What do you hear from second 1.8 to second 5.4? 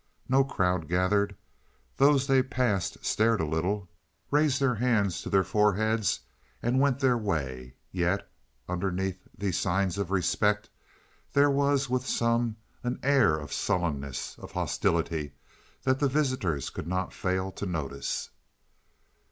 those they passed stared a little, raised their hands to